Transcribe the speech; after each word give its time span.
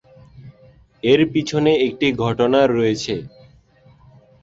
এর 1.03 1.21
পিছনে 1.33 1.71
একটি 1.87 2.07
ঘটনা 2.23 2.59
রয়েছে। 2.67 3.15